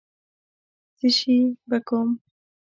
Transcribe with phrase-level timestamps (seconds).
[0.97, 1.37] څشي
[1.69, 2.09] به کوم.